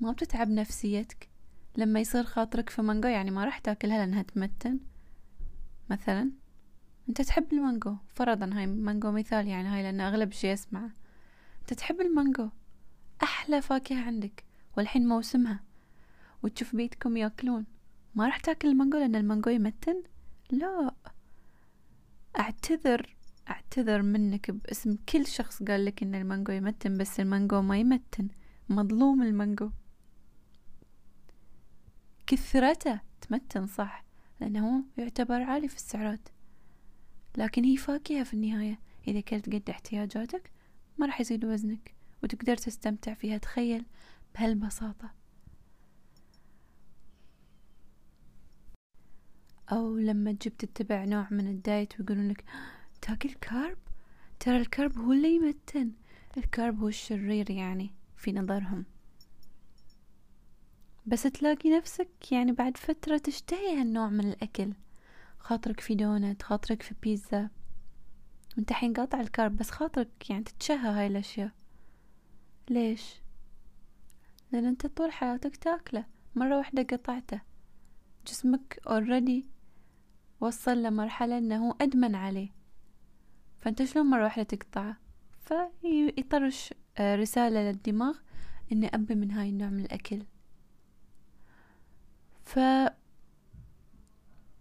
ما 0.00 0.12
بتتعب 0.12 0.48
نفسيتك. 0.48 1.28
لما 1.76 2.00
يصير 2.00 2.24
خاطرك 2.24 2.70
في 2.70 2.82
مانجو 2.82 3.08
يعني 3.08 3.30
ما 3.30 3.44
راح 3.44 3.58
تاكلها 3.58 3.98
لأنها 3.98 4.22
تمتن. 4.22 4.80
مثلا 5.90 6.30
أنت 7.08 7.22
تحب 7.22 7.52
المانجو. 7.52 7.96
فرضا 8.14 8.50
هاي 8.54 8.66
مانجو 8.66 9.10
مثال 9.10 9.46
يعني 9.48 9.68
هاي 9.68 9.82
لأن 9.82 10.00
أغلب 10.00 10.32
شي 10.32 10.52
أسمعه. 10.52 10.90
أنت 11.60 11.74
تحب 11.74 12.00
المانجو. 12.00 12.48
أحلى 13.22 13.62
فاكهة 13.62 14.00
عندك. 14.04 14.44
والحين 14.76 15.08
موسمها. 15.08 15.67
وتشوف 16.42 16.76
بيتكم 16.76 17.16
ياكلون. 17.16 17.66
ما 18.14 18.26
راح 18.26 18.40
تاكل 18.40 18.68
المانجو 18.68 18.98
لأن 18.98 19.16
المانجو 19.16 19.50
يمتن؟ 19.50 20.02
لا. 20.50 20.94
أعتذر 22.38 23.16
أعتذر 23.48 24.02
منك 24.02 24.50
باسم 24.50 24.96
كل 25.08 25.26
شخص 25.26 25.62
قال 25.62 25.84
لك 25.84 26.02
إن 26.02 26.14
المانجو 26.14 26.52
يمتن 26.52 26.98
بس 26.98 27.20
المانجو 27.20 27.62
ما 27.62 27.78
يمتن. 27.78 28.28
مظلوم 28.68 29.22
المانجو. 29.22 29.70
كثرته 32.26 33.00
تمتن 33.20 33.66
صح 33.66 34.04
لأنه 34.40 34.84
يعتبر 34.96 35.42
عالي 35.42 35.68
في 35.68 35.76
السعرات. 35.76 36.28
لكن 37.36 37.64
هي 37.64 37.76
فاكهة 37.76 38.24
في 38.24 38.34
النهاية. 38.34 38.78
إذا 39.08 39.20
كلت 39.20 39.46
قد 39.46 39.70
احتياجاتك 39.70 40.52
ما 40.98 41.06
راح 41.06 41.20
يزيد 41.20 41.44
وزنك 41.44 41.94
وتقدر 42.22 42.56
تستمتع 42.56 43.14
فيها. 43.14 43.38
تخيل 43.38 43.86
بهالبساطة. 44.34 45.17
أو 49.72 49.98
لما 49.98 50.32
تجيب 50.32 50.56
تتبع 50.56 51.04
نوع 51.04 51.28
من 51.30 51.48
ال 51.48 51.58
diet 51.58 52.00
ويقولون 52.00 52.28
لك 52.28 52.44
تاكل 53.02 53.30
carb؟ 53.32 53.78
ترى 54.40 54.56
ال 54.56 54.64
carb 54.64 54.98
هو 54.98 55.12
اللي 55.12 55.34
يمتن. 55.34 55.92
ال 56.36 56.45
carb 56.45 56.80
هو 56.80 56.88
الشرير 56.88 57.50
يعني 57.50 57.90
في 58.16 58.32
نظرهم. 58.32 58.84
بس 61.06 61.22
تلاقي 61.22 61.70
نفسك 61.70 62.32
يعني 62.32 62.52
بعد 62.52 62.76
فترة 62.76 63.18
تشتهي 63.18 63.80
هالنوع 63.80 64.08
من 64.08 64.28
الأكل. 64.28 64.72
خاطرك 65.38 65.80
في 65.80 65.94
دونت 65.94 66.42
خاطرك 66.42 66.82
في 66.82 66.94
بيتزا. 67.02 67.50
وانت 68.56 68.72
حين 68.72 68.92
قاطع 68.92 69.20
ال 69.20 69.27
carb 69.27 69.56
بس 69.56 69.70
خاطرك 69.70 70.30
يعني 70.30 70.44
تتشهى 70.44 70.88
هاي 70.88 71.06
الأشياء. 71.06 71.50
ليش؟ 72.70 73.14
لأن 74.52 74.64
أنت 74.64 74.86
طول 74.86 75.12
حياتك 75.12 75.56
تاكله. 75.56 76.04
مرة 76.34 76.56
واحدة 76.56 76.82
قطعته. 76.82 77.40
جسمك 78.26 78.80
already 78.86 79.57
وصل 80.40 80.82
لمرحلة 80.82 81.38
إنه 81.38 81.74
أدمن 81.80 82.14
عليه. 82.14 82.48
فأنت 83.60 83.82
شلون 83.84 84.06
مرة 84.06 84.22
واحدة 84.24 84.42
تقطعه 84.42 84.96
فيطرش 85.40 86.74
رسالة 87.00 87.70
للدماغ 87.70 88.18
إني 88.72 88.94
ابي 88.94 89.14
من 89.14 89.30
هاي 89.30 89.48
النوع 89.48 89.68
من 89.68 89.80
الأكل. 89.84 90.22
ف 92.44 92.58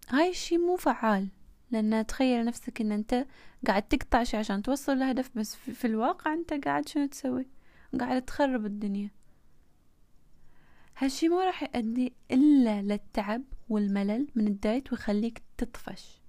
هاي 0.10 0.30
الشي 0.30 0.58
مو 0.58 0.76
فعال 0.76 1.28
لأن 1.72 2.06
تخيل 2.06 2.46
نفسك 2.46 2.82
إن 2.82 2.92
أنت 2.92 3.26
قاعد 3.68 3.88
تقطع 3.88 4.24
شي 4.24 4.38
عشان 4.38 4.62
توصل 4.62 5.00
لهدف 5.00 5.32
بس 5.36 5.56
في 5.56 5.88
الواقع 5.88 6.34
أنت 6.34 6.54
قاعد 6.54 6.90
شنو 6.90 7.06
تسوي؟ 7.06 7.48
قاعد 8.00 8.22
تخرب 8.22 8.66
الدنيا. 8.66 9.10
هالشي 10.98 11.30
ما 11.30 11.46
راح 11.46 11.64
يؤدي 11.64 12.14
إلا 12.32 12.82
للتعب 12.82 13.44
والملل 13.70 14.28
من 14.36 14.48
الدايت 14.48 14.92
ويخليك 14.92 15.42
تطفش. 15.58 16.22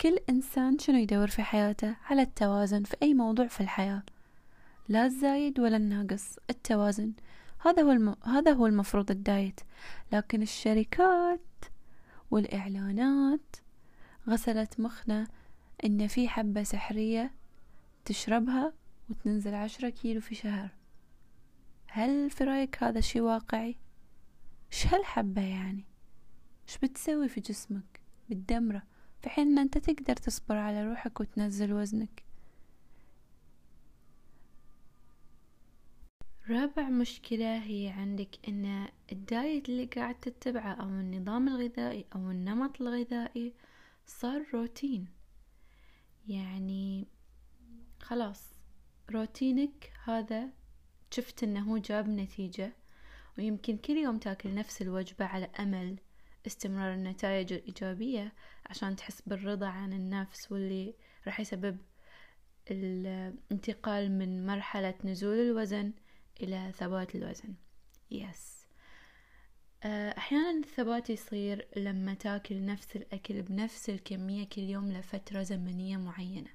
كل 0.00 0.18
إنسان 0.30 0.78
شنو 0.78 0.98
يدور 0.98 1.28
في 1.28 1.42
حياته؟ 1.42 1.96
على 2.04 2.22
التوازن 2.22 2.82
في 2.82 2.96
أي 3.02 3.14
موضوع 3.14 3.46
في 3.46 3.60
الحياة. 3.60 4.02
لا 4.88 5.06
الزايد 5.06 5.60
ولا 5.60 5.76
الناقص 5.76 6.36
التوازن. 6.50 7.12
هذا 7.58 7.82
هو 7.82 7.92
الم... 7.92 8.16
هذا 8.24 8.52
هو 8.52 8.66
المفروض 8.66 9.10
الدايت. 9.10 9.60
لكن 10.12 10.42
الشركات 10.42 11.40
والإعلانات 12.30 13.56
غسلت 14.28 14.80
مخنا 14.80 15.28
إن 15.84 16.06
في 16.06 16.28
حبة 16.28 16.62
سحرية 16.62 17.34
تشربها 18.04 18.72
وتنزل 19.10 19.54
عشرة 19.54 19.88
كيلو 19.88 20.20
في 20.20 20.34
شهر. 20.34 20.68
هل 21.86 22.30
في 22.30 22.44
رأيك 22.44 22.82
هذا 22.82 23.00
شي 23.00 23.20
واقعي؟ 23.20 23.76
إيش 24.72 24.86
هالحبة 24.86 25.42
يعني؟ 25.42 25.84
إيش 26.68 26.78
بتسوي 26.78 27.28
في 27.28 27.40
جسمك؟ 27.40 28.00
بتدمره 28.30 28.82
في 29.22 29.28
حين 29.28 29.48
إن 29.48 29.58
أنت 29.58 29.78
تقدر 29.78 30.16
تصبر 30.16 30.56
على 30.56 30.84
روحك 30.84 31.20
وتنزل 31.20 31.72
وزنك 31.72 32.22
رابع 36.50 36.88
مشكلة 36.88 37.58
هي 37.64 37.88
عندك 37.88 38.48
إن 38.48 38.88
الدايت 39.12 39.68
اللي 39.68 39.84
قاعد 39.84 40.20
تتبعه 40.20 40.72
أو 40.72 40.88
النظام 40.88 41.48
الغذائي 41.48 42.06
أو 42.14 42.30
النمط 42.30 42.80
الغذائي 42.80 43.54
صار 44.06 44.46
روتين 44.54 45.08
يعني 46.28 47.06
خلاص 48.00 48.42
روتينك 49.10 49.92
هذا 50.04 50.48
شفت 51.10 51.42
إنه 51.42 51.78
جاب 51.78 52.08
نتيجة 52.08 52.72
ويمكن 53.38 53.76
كل 53.76 53.92
يوم 53.92 54.18
تاكل 54.18 54.54
نفس 54.54 54.82
الوجبة 54.82 55.24
على 55.24 55.50
أمل 55.60 55.96
استمرار 56.46 56.94
النتائج 56.94 57.52
الإيجابية 57.52 58.32
عشان 58.66 58.96
تحس 58.96 59.22
بالرضا 59.26 59.66
عن 59.66 59.92
النفس 59.92 60.52
واللي 60.52 60.94
راح 61.26 61.40
يسبب 61.40 61.78
الانتقال 62.70 64.18
من 64.18 64.46
مرحلة 64.46 64.94
نزول 65.04 65.38
الوزن 65.38 65.92
إلى 66.40 66.72
ثبات 66.76 67.14
الوزن. 67.14 67.54
yes 68.10 68.58
آه، 69.82 70.18
أحيانا 70.18 70.50
الثبات 70.50 71.10
يصير 71.10 71.68
لما 71.76 72.14
تاكل 72.14 72.64
نفس 72.66 72.96
الأكل 72.96 73.42
بنفس 73.42 73.90
الكمية 73.90 74.44
كل 74.44 74.62
يوم 74.62 74.92
لفترة 74.92 75.42
زمنية 75.42 75.96
معينة. 75.96 76.50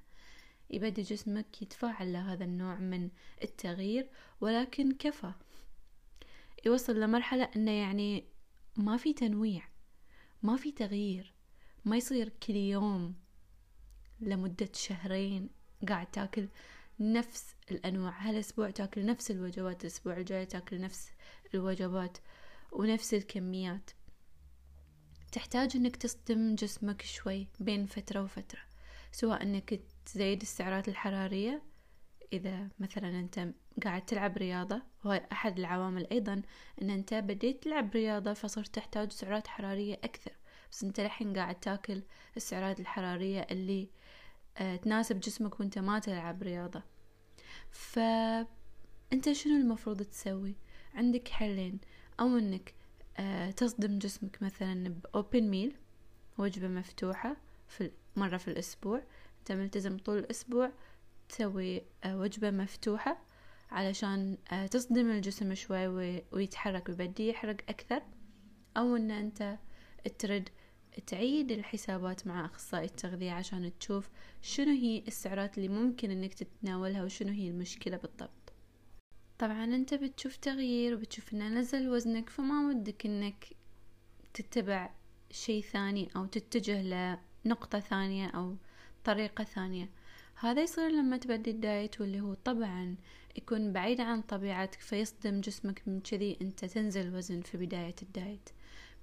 يبدأ 0.70 1.02
جسمك 1.02 1.62
يتفاعل 1.62 2.12
لهذا 2.12 2.44
النوع 2.44 2.74
من 2.74 3.10
التغيير 3.42 4.08
ولكن 4.40 4.92
كفى. 4.92 5.32
يوصل 6.66 7.00
لمرحلة 7.00 7.50
أنه 7.56 7.70
يعني 7.70 8.24
ما 8.76 8.96
في 8.96 9.12
تنويع 9.12 9.68
ما 10.42 10.56
في 10.56 10.72
تغيير 10.72 11.34
ما 11.84 11.96
يصير 11.96 12.28
كل 12.28 12.56
يوم 12.56 13.14
لمدة 14.20 14.68
شهرين 14.74 15.50
قاعد 15.88 16.10
تاكل 16.10 16.48
نفس 17.00 17.54
الأنواع. 17.70 18.28
هالأسبوع 18.28 18.70
تاكل 18.70 19.06
نفس 19.06 19.30
الوجبات 19.30 19.82
الأسبوع 19.82 20.16
الجاي 20.16 20.46
تاكل 20.46 20.80
نفس 20.80 21.10
الوجبات 21.54 22.18
ونفس 22.72 23.14
الكميات. 23.14 23.90
تحتاج 25.32 25.76
إنك 25.76 25.96
تصدم 25.96 26.54
جسمك 26.54 27.02
شوي 27.02 27.48
بين 27.60 27.86
فترة 27.86 28.22
وفترة 28.22 28.60
سواء 29.12 29.42
إنك 29.42 29.80
تزيد 30.06 30.40
السعرات 30.40 30.88
الحرارية 30.88 31.62
إذا 32.32 32.68
مثلا 32.78 33.20
أنت 33.20 33.48
قاعد 33.84 34.06
تلعب 34.06 34.36
رياضة 34.36 34.82
وهي 35.04 35.26
أحد 35.32 35.58
العوامل 35.58 36.06
أيضا 36.12 36.42
إن 36.82 36.90
أنت 36.90 37.14
بديت 37.14 37.64
تلعب 37.64 37.90
رياضة 37.94 38.32
فصرت 38.32 38.74
تحتاج 38.74 39.12
سعرات 39.12 39.46
حرارية 39.46 39.94
أكثر. 39.94 40.32
بس 40.72 40.84
أنت 40.84 41.00
الحين 41.00 41.36
قاعد 41.36 41.60
تاكل 41.60 42.02
السعرات 42.36 42.80
الحرارية 42.80 43.46
اللي 43.50 43.88
آه، 44.58 44.76
تناسب 44.76 45.20
جسمك 45.20 45.60
وأنت 45.60 45.78
ما 45.78 45.98
تلعب 45.98 46.42
رياضة. 46.42 46.82
فانت 47.70 49.32
شنو 49.32 49.56
المفروض 49.56 50.02
تسوي؟ 50.02 50.56
عندك 50.94 51.28
حلين 51.28 51.78
أو 52.20 52.38
إنك 52.38 52.74
آه، 53.16 53.50
تصدم 53.50 53.98
جسمك 53.98 54.42
مثلا 54.42 54.88
بأوبن 54.88 55.42
ميل 55.42 55.76
وجبة 56.38 56.68
مفتوحة 56.68 57.36
في 57.68 57.90
مرة 58.16 58.36
في 58.36 58.48
الأسبوع. 58.48 59.02
أنت 59.38 59.52
ملتزم 59.52 59.98
طول 59.98 60.18
الأسبوع 60.18 60.72
تسوي 61.28 61.82
آه، 62.04 62.16
وجبة 62.16 62.50
مفتوحة 62.50 63.23
علشان 63.74 64.36
تصدم 64.70 65.10
الجسم 65.10 65.54
شوي 65.54 65.86
ويتحرك 66.32 66.88
ويبدي 66.88 67.28
يحرق 67.28 67.56
أكثر 67.68 68.02
أو 68.76 68.96
أن 68.96 69.10
أنت 69.10 69.58
ترد 70.18 70.48
تعيد 71.06 71.52
الحسابات 71.52 72.26
مع 72.26 72.44
أخصائي 72.44 72.84
التغذية 72.84 73.32
عشان 73.32 73.78
تشوف 73.78 74.10
شنو 74.42 74.72
هي 74.72 74.98
السعرات 75.06 75.58
اللي 75.58 75.68
ممكن 75.68 76.10
إنك 76.10 76.34
تتناولها 76.34 77.04
وشنو 77.04 77.32
هي 77.32 77.48
المشكلة 77.48 77.96
بالضبط. 77.96 78.52
طبعا 79.38 79.64
أنت 79.64 79.94
بتشوف 79.94 80.36
تغيير 80.36 80.94
وبتشوف 80.94 81.34
إنه 81.34 81.48
نزل 81.48 81.88
وزنك 81.88 82.30
فما 82.30 82.68
ودك 82.68 83.06
إنك 83.06 83.44
تتبع 84.34 84.90
شيء 85.30 85.62
ثاني 85.62 86.08
أو 86.16 86.26
تتجه 86.26 86.82
لنقطة 86.82 87.80
ثانية 87.80 88.26
أو 88.26 88.56
طريقة 89.04 89.44
ثانية. 89.44 89.90
هذا 90.34 90.62
يصير 90.62 90.88
لما 90.88 91.16
تبدي 91.16 91.50
الدايت 91.50 92.00
واللي 92.00 92.20
هو 92.20 92.34
طبعا 92.34 92.96
يكون 93.36 93.72
بعيد 93.72 94.00
عن 94.00 94.22
طبيعتك 94.22 94.80
فيصدم 94.80 95.40
جسمك 95.40 95.82
من 95.86 96.00
كذي 96.00 96.38
أنت 96.42 96.64
تنزل 96.64 97.16
وزن 97.16 97.40
في 97.40 97.56
بداية 97.56 97.94
الدايت. 98.02 98.48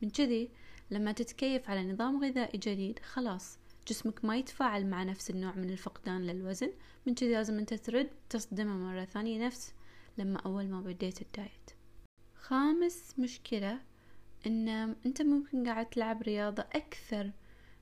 من 0.01 0.09
كذي 0.09 0.49
لما 0.91 1.11
تتكيف 1.11 1.69
على 1.69 1.93
نظام 1.93 2.23
غذائي 2.23 2.59
جديد 2.59 2.99
خلاص 2.99 3.57
جسمك 3.87 4.25
ما 4.25 4.37
يتفاعل 4.37 4.85
مع 4.85 5.03
نفس 5.03 5.29
النوع 5.29 5.55
من 5.55 5.69
الفقدان 5.69 6.21
للوزن. 6.21 6.71
من 7.07 7.15
كذي 7.15 7.31
لازم 7.33 7.57
أنت 7.57 7.73
ترد 7.73 8.09
تصدمه 8.29 8.73
مرة 8.73 9.05
ثانية 9.05 9.45
نفس 9.45 9.73
لما 10.17 10.39
أول 10.39 10.67
ما 10.67 10.81
بديت 10.81 11.21
الدايت. 11.21 11.69
خامس 12.35 13.19
مشكلة 13.19 13.79
إن 14.47 14.69
أنت 15.05 15.21
ممكن 15.21 15.67
قاعد 15.67 15.89
تلعب 15.89 16.21
رياضة 16.21 16.63
أكثر 16.63 17.31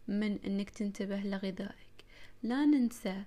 من 0.07 0.39
إنك 0.45 0.69
تنتبه 0.69 1.19
لغذائك. 1.19 2.05
لا 2.43 2.65
ننسى 2.65 3.23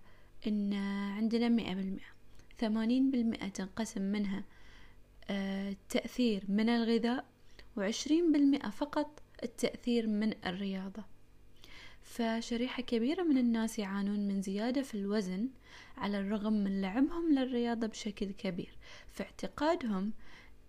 إن 0.47 0.73
عندنا 1.17 1.49
مئة 1.49 1.75
بالمئة. 1.75 2.13
ثمانين 2.63 3.11
بالمئة 3.11 3.49
تنقسم 3.49 4.03
منها 4.03 4.45
آه، 5.31 5.77
تأثير 5.89 6.45
من 6.49 6.69
الغذاء 6.69 7.25
وعشرين 7.77 8.33
بالمئة 8.33 8.71
فقط 8.71 9.23
التأثير 9.43 10.07
من 10.07 10.35
الرياضة. 10.47 11.05
فشريحة 12.03 12.83
كبيرة 12.83 13.23
من 13.23 13.39
الناس 13.39 13.79
يعانون 13.79 14.29
من 14.29 14.43
زيادة 14.43 14.83
في 14.83 14.95
الوزن 14.95 15.49
على 15.97 16.19
الرغم 16.21 16.53
من 16.53 16.81
لعبهم 16.81 17.33
للرياضة 17.33 17.87
بشكل 17.87 18.33
كبير. 18.33 18.79
في 19.09 19.23
اعتقادهم 19.23 20.13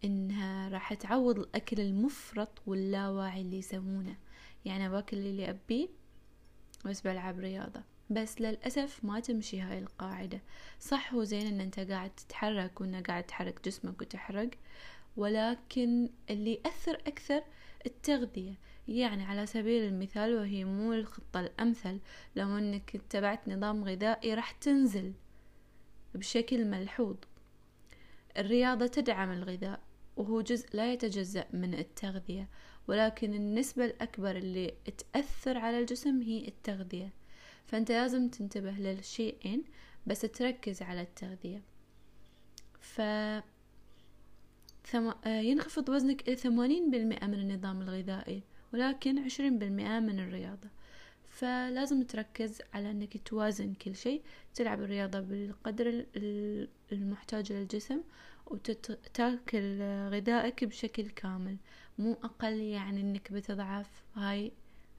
إنها 0.04 0.70
راح 0.70 0.94
تعوض 0.94 1.40
الأكل 1.40 1.80
المفرط 1.80 2.62
واللاواعي 2.68 3.42
اللي 3.42 3.58
يسوونه. 3.58 4.16
يعني 4.66 4.90
باكل 4.90 5.18
اللي 5.18 5.50
أبيه 5.50 5.88
بس 6.86 7.02
بلعب 7.02 7.40
رياضة. 7.40 7.84
بس 8.10 8.42
للأسف 8.42 9.06
ما 9.06 9.20
تمشي 9.20 9.62
هاي 9.62 9.80
القاعدة. 9.80 10.42
صح 10.80 11.14
هو 11.14 11.24
زين 11.24 11.48
إن 11.48 11.62
أنت 11.62 11.80
قاعد 11.80 12.10
تتحرك 12.10 12.82
وان 12.82 13.04
قاعد 13.04 13.24
تحرك 13.24 13.66
جسمك 13.66 14.02
وتحرق 14.02 14.50
ولكن 15.18 16.10
اللي 16.30 16.54
يأثر 16.54 16.96
أكثر 17.08 17.44
التغذية. 17.86 18.54
يعني 18.88 19.24
على 19.24 19.46
سبيل 19.46 19.84
المثال 19.84 20.36
وهي 20.36 20.66
مو 20.66 20.94
الخطة 20.94 21.40
الأمثل 21.40 22.00
لو 22.36 22.58
أنك 22.58 22.96
اتبعت 22.96 23.50
نظام 23.50 23.84
غذائي 23.84 24.34
راح 24.34 24.52
تنزل 24.52 25.14
بشكل 26.16 26.66
ملحوظ. 26.66 27.16
الرياضة 28.38 28.88
تدعم 28.88 29.32
الغذاء 29.32 29.80
وهو 30.18 30.42
جزء 30.42 30.68
لا 30.74 30.94
يتجزأ 30.94 31.46
من 31.54 31.74
التغذية 31.74 32.50
ولكن 32.88 33.34
النسبة 33.34 33.86
الأكبر 33.86 34.36
اللي 34.36 34.74
تأثر 34.98 35.58
على 35.58 35.80
الجسم 35.80 36.22
هي 36.22 36.48
التغذية. 36.48 37.14
فأنت 37.66 37.92
لازم 37.92 38.30
تنتبه 38.30 38.72
للشيئين 38.72 39.64
بس 40.08 40.22
تركز 40.22 40.82
على 40.82 41.02
التغذية. 41.02 41.62
ف 42.80 43.02
ثم... 44.86 45.12
آه، 45.26 45.40
ينخفض 45.42 45.90
وزنك 45.90 46.28
إلى 46.28 46.36
ثمانين 46.36 46.92
بالمئة 46.92 47.28
من 47.28 47.40
النظام 47.40 47.82
الغذائي 47.82 48.44
ولكن 48.74 49.20
عشرين 49.20 49.60
بالمئة 49.60 50.00
من 50.00 50.20
الرياضة. 50.20 50.70
فلازم 51.28 52.04
تركز 52.04 52.62
على 52.74 52.92
أنك 52.92 53.18
توازن 53.28 53.74
كل 53.74 53.96
شيء. 53.96 54.22
تلعب 54.56 54.82
الرياضة 54.82 55.20
بالقدر 55.20 56.06
المحتاج 56.92 57.54
للجسم 57.54 58.02
وتاكل 58.46 59.82
غذائك 60.12 60.64
بشكل 60.64 61.10
كامل. 61.10 61.58
مو 61.98 62.14
أقل 62.14 62.54
يعني 62.54 63.02
أنك 63.02 63.34
بتضعف 63.34 64.04
هاي 64.16 64.52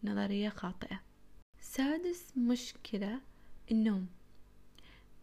نظرية 0.05 0.49
خاطئة. 0.49 1.01
سادس 1.65 2.33
مشكلة 2.37 3.21
النوم. 3.71 4.07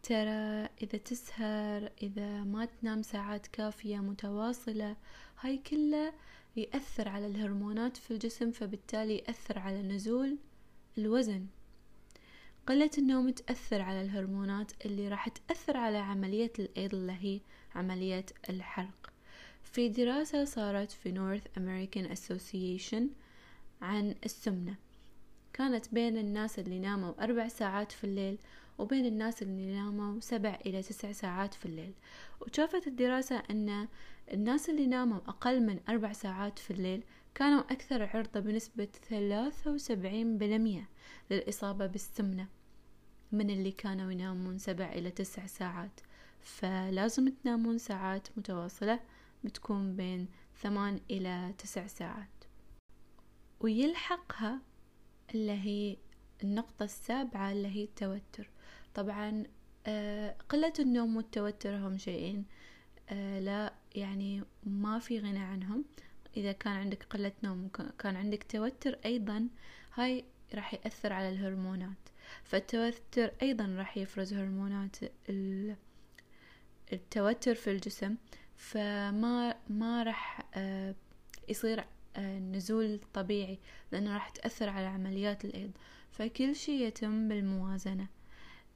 ترى 0.04 0.70
إذا 0.84 0.98
تسهر 1.06 1.92
إذا 2.04 2.44
ما 2.44 2.66
تنام 2.66 3.02
ساعات 3.02 3.48
كافية 3.48 3.98
متواصلة 3.98 4.96
هاي 5.40 5.58
كلها 5.58 6.14
يأثر 6.56 7.10
على 7.10 7.28
الهرمونات 7.28 7.98
في 7.98 8.12
الجسم 8.12 8.52
فبالتالي 8.52 9.18
يأثر 9.18 9.60
على 9.60 9.82
نزول 9.82 10.38
الوزن. 10.98 11.46
قلة 12.68 12.92
النوم 12.98 13.30
تأثر 13.30 13.82
على 13.82 14.02
الهرمونات 14.02 14.86
اللي 14.86 15.08
راح 15.08 15.30
تأثر 15.30 15.78
على 15.78 15.98
عملية 15.98 16.54
الأيض 16.60 16.96
اللي 16.96 17.18
هي 17.20 17.40
عملية 17.76 18.26
الحرق. 18.50 19.14
في 19.64 19.90
دراسة 19.90 20.46
صارت 20.46 20.92
في 20.92 21.14
North 21.14 21.60
American 21.60 22.18
Association 22.18 23.04
عن 23.82 24.16
السمنة. 24.26 24.76
كانت 25.54 25.94
بين 25.94 26.18
الناس 26.18 26.60
اللي 26.60 26.80
ناموا 26.80 27.24
أربع 27.24 27.48
ساعات 27.48 27.92
في 27.92 28.04
الليل 28.04 28.38
وبين 28.78 29.06
الناس 29.06 29.42
اللي 29.42 29.74
ناموا 29.74 30.20
سبع 30.20 30.60
إلى 30.66 30.82
تسع 30.82 31.12
ساعات 31.12 31.54
في 31.54 31.66
الليل. 31.66 31.94
وشافت 32.42 32.88
الدراسة 32.88 33.44
أن 33.50 33.88
الناس 34.34 34.70
اللي 34.70 34.88
ناموا 34.88 35.18
أقل 35.18 35.62
من 35.66 35.80
أربع 35.90 36.14
ساعات 36.14 36.60
في 36.60 36.72
الليل 36.72 37.04
كانوا 37.36 37.60
أكثر 37.60 38.04
عرضة 38.14 38.40
بنسبة 38.40 38.88
ثلاثة 39.10 39.72
وسبعين 39.72 40.38
بالمية 40.38 40.90
للإصابة 41.32 41.86
بالسمنة 41.86 42.48
من 43.32 43.50
اللي 43.50 43.72
كانوا 43.72 44.12
ينامون 44.12 44.58
سبع 44.58 44.92
إلى 44.92 45.12
تسع 45.12 45.46
ساعات. 45.46 46.00
فلازم 46.40 47.30
تنامون 47.30 47.78
ساعات 47.78 48.28
متواصلة 48.38 49.00
بتكون 49.44 49.96
بين 49.96 50.28
ثمان 50.62 51.00
إلى 51.12 51.54
تسع 51.58 51.88
ساعات. 51.88 52.30
ويلحقها 53.60 54.60
اللي 55.36 55.52
هي 55.52 55.98
النقطة 56.44 56.84
السابعة 56.84 57.52
اللي 57.52 57.68
هي 57.68 57.84
التوتر. 57.84 58.50
طبعا 58.94 59.44
آه، 59.88 60.36
قلة 60.50 60.74
النوم 60.80 61.18
والتوتر 61.18 61.76
هم 61.76 61.98
شيئين. 61.98 62.46
آه، 63.10 63.40
لا 63.40 63.74
يعني 63.96 64.44
ما 64.64 65.00
في 65.00 65.20
غنى 65.20 65.40
عنهم. 65.40 65.86
إذا 66.38 66.52
كان 66.52 66.74
عندك 66.74 67.04
قلة 67.04 67.32
نوم 67.44 67.66
وكان 67.66 68.16
عندك 68.16 68.44
توتر 68.44 69.00
أيضا 69.06 69.48
هاي 69.94 70.26
راح 70.56 70.74
يأثر 70.74 71.14
على 71.14 71.30
الهرمونات. 71.30 71.98
فالتوتر 72.44 73.32
أيضا 73.42 73.76
راح 73.78 73.98
يفرز 73.98 74.34
هرمونات 74.34 74.96
التوتر 76.94 77.56
في 77.56 77.72
الجسم. 77.72 78.16
فما 78.56 79.56
ما 79.70 80.04
راح 80.04 80.50
آه، 80.56 80.96
يصير 81.50 81.84
نزول 82.20 83.00
طبيعي 83.14 83.60
لأنه 83.92 84.14
راح 84.14 84.30
تأثر 84.30 84.70
على 84.70 84.86
عمليات 84.86 85.46
الأيض. 85.46 85.72
فكل 86.12 86.56
شي 86.56 86.84
يتم 86.84 87.28
بالموازنة. 87.28 88.08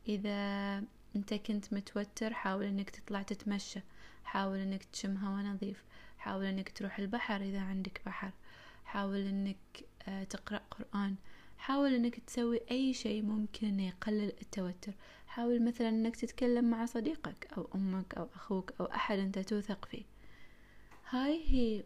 إذا 0.07 0.77
أنت 1.15 1.33
كنت 1.33 1.73
متوتر 1.73 2.33
حاول 2.33 2.65
أنك 2.65 2.89
تطلع 2.89 3.21
تتمشى. 3.21 3.79
حاول 4.23 4.57
أنك 4.57 4.83
تشم 4.83 5.17
هوا 5.17 5.41
نظيف. 5.41 5.83
حاول 6.17 6.45
أنك 6.45 6.69
تروح 6.69 6.99
البحر 6.99 7.41
إذا 7.41 7.61
عندك 7.61 8.01
بحر. 8.05 8.31
حاول 8.85 9.19
أنك 9.27 9.57
آه، 10.07 10.23
تقرأ 10.23 10.61
قرآن. 10.71 11.15
حاول 11.57 11.93
أنك 11.93 12.19
تسوي 12.19 12.59
أي 12.71 12.93
شيء 12.93 13.21
ممكن 13.23 13.67
أنه 13.67 13.87
يقلل 13.87 14.31
التوتر. 14.41 14.93
حاول 15.27 15.65
مثلا 15.65 15.89
أنك 15.89 16.15
تتكلم 16.15 16.69
مع 16.69 16.85
صديقك 16.85 17.47
أو 17.57 17.69
أمك 17.75 18.15
أو 18.15 18.27
أخوك 18.35 18.73
أو 18.79 18.85
أحد 18.85 19.19
أنت 19.19 19.39
توثق 19.39 19.85
فيه. 19.85 20.03
هاي 21.09 21.43
هي 21.47 21.83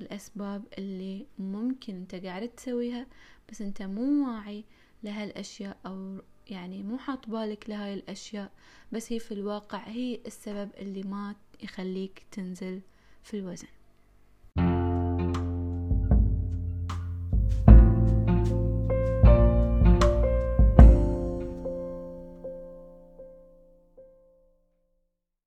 الأسباب 0.00 0.64
اللي 0.78 1.26
ممكن 1.38 1.94
أنت 1.94 2.14
قاعد 2.14 2.48
تسويها 2.48 3.06
بس 3.50 3.62
أنت 3.62 3.82
مو 3.82 4.28
واعي 4.28 4.64
لهالأشياء 5.02 5.76
أو 5.86 6.22
يعني 6.50 6.82
مو 6.82 6.98
حاط 6.98 7.28
بالك 7.28 7.70
لهاي 7.70 7.94
الأشياء. 7.94 8.52
بس 8.92 9.12
هي 9.12 9.18
في 9.18 9.34
الواقع 9.34 9.88
هي 9.88 10.20
السبب 10.26 10.70
اللي 10.78 11.02
ما 11.02 11.34
يخليك 11.62 12.26
تنزل 12.30 12.80
في 13.22 13.36
الوزن. 13.36 13.68